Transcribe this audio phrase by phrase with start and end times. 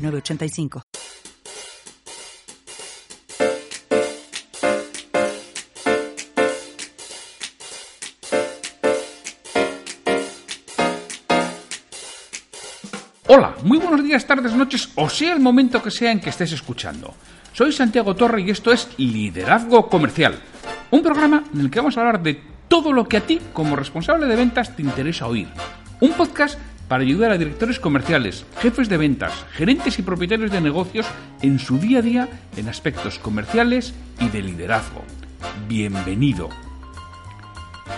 [0.00, 0.82] 985.
[13.32, 16.50] Hola, muy buenos días, tardes, noches, o sea el momento que sea en que estés
[16.50, 17.14] escuchando.
[17.52, 20.40] Soy Santiago Torre y esto es Liderazgo Comercial,
[20.90, 23.76] un programa en el que vamos a hablar de todo lo que a ti, como
[23.76, 25.48] responsable de ventas, te interesa oír.
[26.00, 26.58] Un podcast
[26.90, 31.06] para ayudar a directores comerciales, jefes de ventas, gerentes y propietarios de negocios
[31.40, 35.04] en su día a día en aspectos comerciales y de liderazgo.
[35.68, 36.48] Bienvenido.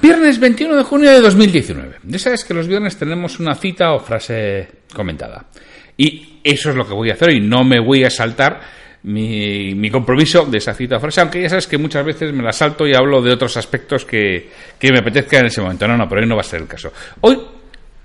[0.00, 1.96] Viernes 21 de junio de 2019.
[2.04, 5.46] Ya sabes que los viernes tenemos una cita o frase comentada.
[5.96, 8.60] Y eso es lo que voy a hacer y no me voy a saltar
[9.02, 12.52] mi, compromiso de esa cita o frase, aunque ya sabes que muchas veces me la
[12.52, 15.88] salto y hablo de otros aspectos que, que me apetezca en ese momento.
[15.88, 16.92] No, no, pero hoy no va a ser el caso.
[17.20, 17.38] Hoy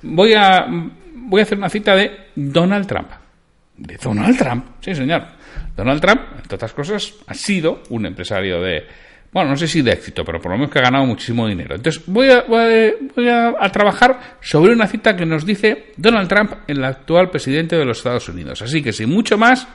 [0.03, 0.65] voy a,
[1.15, 3.09] voy a hacer una cita de Donald Trump.
[3.77, 5.23] De Donald Trump, sí señor.
[5.75, 8.85] Donald Trump, entre otras cosas, ha sido un empresario de,
[9.31, 11.75] bueno, no sé si de éxito, pero por lo menos que ha ganado muchísimo dinero.
[11.75, 16.83] Entonces voy a, voy a, trabajar sobre una cita que nos dice Donald Trump, el
[16.83, 18.61] actual presidente de los Estados Unidos.
[18.61, 19.67] Así que sin mucho más,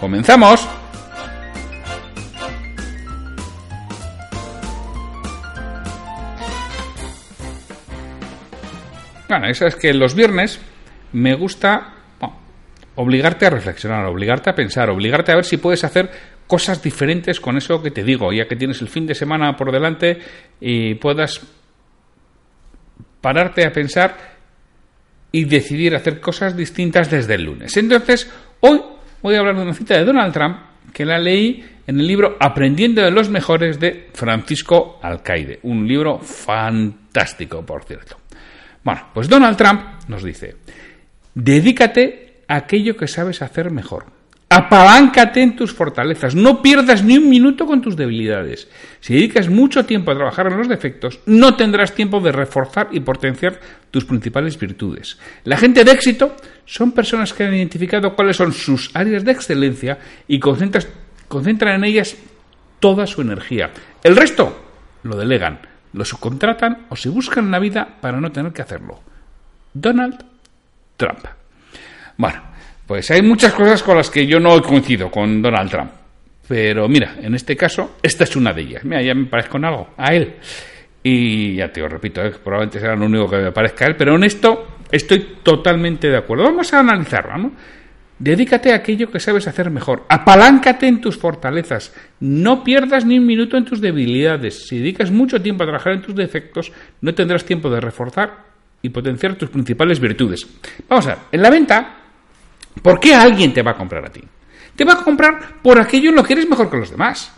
[0.00, 0.66] comenzamos.
[9.28, 10.60] Bueno, eso es que los viernes
[11.12, 11.92] me gusta
[12.96, 16.10] obligarte a reflexionar, obligarte a pensar, obligarte a ver si puedes hacer
[16.46, 19.72] cosas diferentes con eso que te digo, ya que tienes el fin de semana por
[19.72, 20.18] delante
[20.60, 21.40] y puedas
[23.20, 24.16] pararte a pensar
[25.32, 27.76] y decidir hacer cosas distintas desde el lunes.
[27.76, 28.80] Entonces, hoy
[29.22, 30.56] voy a hablar de una cita de Donald Trump
[30.92, 36.18] que la leí en el libro Aprendiendo de los Mejores de Francisco Alcaide, un libro
[36.18, 38.25] fantástico, por cierto.
[38.86, 40.54] Bueno, pues Donald Trump nos dice,
[41.34, 44.04] dedícate a aquello que sabes hacer mejor.
[44.48, 48.68] Apaláncate en tus fortalezas, no pierdas ni un minuto con tus debilidades.
[49.00, 53.00] Si dedicas mucho tiempo a trabajar en los defectos, no tendrás tiempo de reforzar y
[53.00, 53.58] potenciar
[53.90, 55.18] tus principales virtudes.
[55.42, 59.98] La gente de éxito son personas que han identificado cuáles son sus áreas de excelencia
[60.28, 62.16] y concentran en ellas
[62.78, 63.72] toda su energía.
[64.04, 64.64] El resto
[65.02, 69.00] lo delegan lo subcontratan o se buscan la vida para no tener que hacerlo.
[69.72, 70.24] Donald
[70.96, 71.24] Trump.
[72.16, 72.42] Bueno,
[72.86, 75.90] pues hay muchas cosas con las que yo no coincido con Donald Trump.
[76.48, 78.84] Pero mira, en este caso, esta es una de ellas.
[78.84, 80.36] Mira, ya me parezco en algo, a él.
[81.02, 82.30] Y ya te lo repito, ¿eh?
[82.30, 86.16] probablemente será lo único que me parezca a él, pero en esto estoy totalmente de
[86.16, 86.44] acuerdo.
[86.44, 87.52] Vamos a analizarlo, ¿no?
[88.18, 90.06] Dedícate a aquello que sabes hacer mejor.
[90.08, 91.94] Apaláncate en tus fortalezas.
[92.20, 94.66] No pierdas ni un minuto en tus debilidades.
[94.66, 96.72] Si dedicas mucho tiempo a trabajar en tus defectos,
[97.02, 98.44] no tendrás tiempo de reforzar
[98.80, 100.46] y potenciar tus principales virtudes.
[100.88, 101.96] Vamos a ver, en la venta,
[102.80, 104.22] ¿por qué alguien te va a comprar a ti?
[104.74, 107.32] Te va a comprar por aquello en lo que eres mejor que los demás.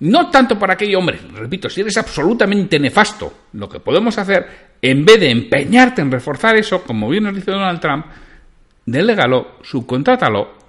[0.00, 5.04] No tanto por aquello, hombre, repito, si eres absolutamente nefasto, lo que podemos hacer, en
[5.04, 8.06] vez de empeñarte en reforzar eso, como bien nos dice Donald Trump,
[8.86, 10.62] delégalo, subcontrátalo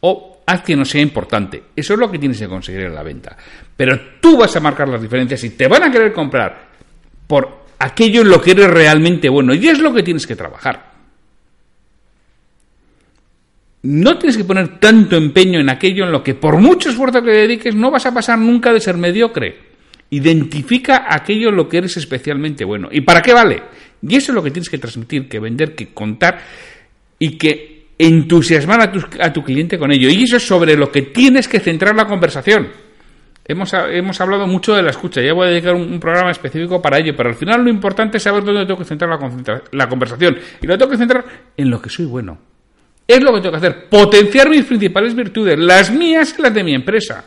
[0.00, 1.62] o haz que no sea importante.
[1.76, 3.36] Eso es lo que tienes que conseguir en la venta.
[3.76, 6.70] Pero tú vas a marcar las diferencias y te van a querer comprar
[7.26, 9.54] por aquello en lo que eres realmente bueno.
[9.54, 10.90] Y es lo que tienes que trabajar.
[13.82, 17.30] No tienes que poner tanto empeño en aquello en lo que por mucho esfuerzo que
[17.30, 19.70] dediques no vas a pasar nunca de ser mediocre.
[20.10, 22.88] Identifica aquello en lo que eres especialmente bueno.
[22.90, 23.62] ¿Y para qué vale?
[24.02, 26.40] Y eso es lo que tienes que transmitir, que vender, que contar
[27.20, 30.08] y que entusiasmar a tu, a tu cliente con ello.
[30.08, 32.68] Y eso es sobre lo que tienes que centrar la conversación.
[33.44, 36.98] Hemos, hemos, hablado mucho de la escucha, ya voy a dedicar un, programa específico para
[36.98, 40.38] ello, pero al final lo importante es saber dónde tengo que centrar la, la, conversación.
[40.62, 41.24] Y lo tengo que centrar
[41.56, 42.38] en lo que soy bueno.
[43.06, 46.64] Es lo que tengo que hacer, potenciar mis principales virtudes, las mías y las de
[46.64, 47.24] mi empresa.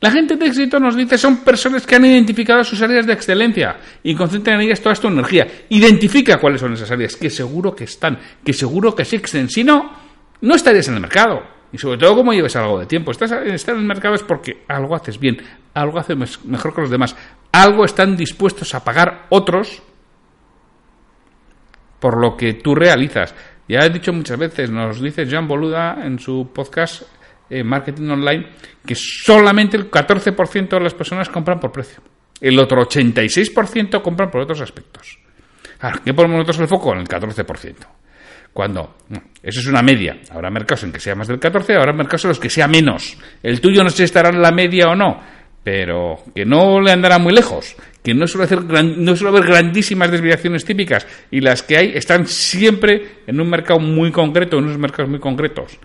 [0.00, 3.76] La gente de éxito nos dice son personas que han identificado sus áreas de excelencia
[4.02, 5.46] y concentran en ellas toda su energía.
[5.70, 9.48] Identifica cuáles son esas áreas, que seguro que están, que seguro que existen.
[9.48, 9.92] Si no,
[10.40, 11.42] no estarías en el mercado.
[11.72, 13.10] Y sobre todo como lleves algo de tiempo.
[13.10, 15.42] Estás, en el mercado es porque algo haces bien,
[15.74, 17.16] algo haces mejor que los demás,
[17.52, 19.82] algo están dispuestos a pagar otros
[21.98, 23.34] por lo que tú realizas.
[23.68, 27.02] Ya he dicho muchas veces, nos dice Jean Boluda en su podcast
[27.50, 28.46] eh, marketing online
[28.84, 32.02] que solamente el 14% de las personas compran por precio.
[32.40, 35.18] El otro 86% compran por otros aspectos.
[36.04, 36.92] ¿qué ponemos nosotros el foco?
[36.92, 37.74] En el 14%.
[38.52, 38.96] Cuando
[39.42, 40.18] eso es una media.
[40.30, 43.16] Habrá mercados en que sea más del 14, habrá mercados en los que sea menos.
[43.42, 45.20] El tuyo no sé si estará en la media o no,
[45.62, 50.10] pero que no le andará muy lejos, que no suele, hacer no suele haber grandísimas
[50.10, 54.78] desviaciones típicas y las que hay están siempre en un mercado muy concreto, en unos
[54.78, 55.78] mercados muy concretos.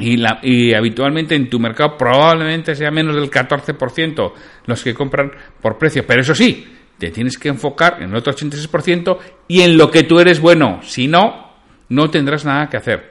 [0.00, 4.32] Y, habitualmente en tu mercado probablemente sea menos del 14%
[4.66, 6.04] los que compran por precio.
[6.06, 6.66] Pero eso sí,
[6.98, 9.18] te tienes que enfocar en el otro 86%
[9.48, 10.80] y en lo que tú eres bueno.
[10.82, 11.54] Si no,
[11.88, 13.10] no tendrás nada que hacer.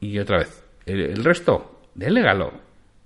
[0.00, 2.52] Y otra vez, el, resto, delégalo,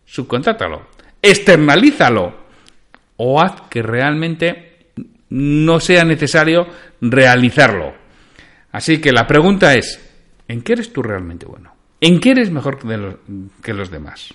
[0.04, 0.88] subcontrátalo,
[1.20, 2.44] externalízalo
[3.16, 4.90] o haz que realmente
[5.30, 6.66] no sea necesario
[7.00, 7.94] realizarlo.
[8.72, 10.00] Así que la pregunta es,
[10.48, 11.73] ¿en qué eres tú realmente bueno?
[12.04, 12.78] ¿En qué eres mejor
[13.62, 14.34] que los demás?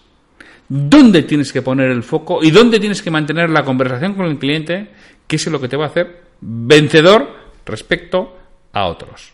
[0.68, 4.40] ¿Dónde tienes que poner el foco y dónde tienes que mantener la conversación con el
[4.40, 4.90] cliente?
[5.28, 7.30] ¿Qué es lo que te va a hacer vencedor
[7.68, 8.40] respecto
[8.74, 9.34] a otros?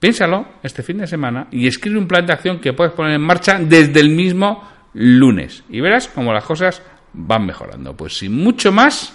[0.00, 3.20] Piénsalo este fin de semana y escribe un plan de acción que puedes poner en
[3.20, 5.62] marcha desde el mismo lunes.
[5.68, 6.82] Y verás cómo las cosas
[7.12, 7.94] van mejorando.
[7.94, 9.14] Pues sin mucho más,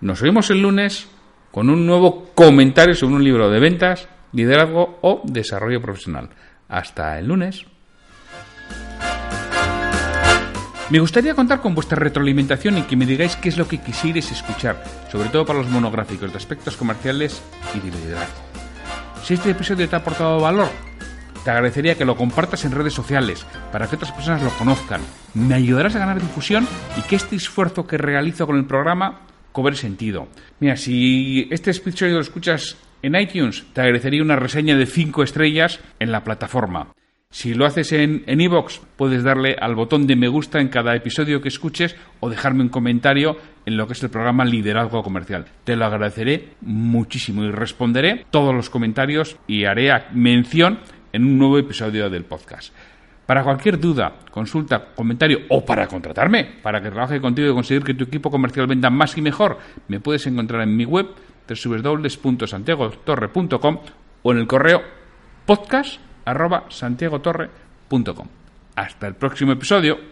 [0.00, 1.08] nos vemos el lunes
[1.50, 6.30] con un nuevo comentario sobre un libro de ventas, liderazgo o desarrollo profesional.
[6.72, 7.66] Hasta el lunes.
[10.88, 14.32] Me gustaría contar con vuestra retroalimentación y que me digáis qué es lo que quisierais
[14.32, 17.42] escuchar, sobre todo para los monográficos de aspectos comerciales
[17.74, 18.40] y de liderazgo.
[19.22, 20.70] Si este episodio te ha aportado valor,
[21.44, 25.02] te agradecería que lo compartas en redes sociales para que otras personas lo conozcan.
[25.34, 26.66] Me ayudarás a ganar difusión
[26.96, 30.28] y que este esfuerzo que realizo con el programa cobre sentido.
[30.58, 35.80] Mira, si este episodio lo escuchas en iTunes te agradecería una reseña de 5 estrellas
[35.98, 36.88] en la plataforma.
[37.30, 41.40] Si lo haces en iVoox, puedes darle al botón de me gusta en cada episodio
[41.40, 45.46] que escuches o dejarme un comentario en lo que es el programa Liderazgo Comercial.
[45.64, 50.80] Te lo agradeceré muchísimo y responderé todos los comentarios y haré mención
[51.12, 52.74] en un nuevo episodio del podcast.
[53.24, 57.94] Para cualquier duda, consulta, comentario o para contratarme, para que trabaje contigo y conseguir que
[57.94, 59.58] tu equipo comercial venda más y mejor,
[59.88, 61.06] me puedes encontrar en mi web
[61.48, 63.78] www.santiagotorre.com
[64.22, 64.82] o en el correo
[65.46, 68.26] podcast.santiagotorre.com.
[68.76, 70.11] Hasta el próximo episodio.